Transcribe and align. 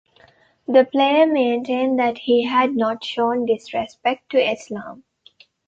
The 0.67 0.83
player 0.83 1.27
maintained 1.27 1.99
that 1.99 2.17
he 2.17 2.43
had 2.45 2.75
not 2.75 3.03
shown 3.03 3.45
disrespect 3.45 4.31
to 4.31 4.39
Islam. 4.43 5.03